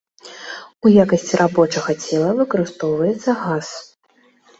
[0.85, 3.67] У якасці рабочага цела выкарыстоўваецца газ.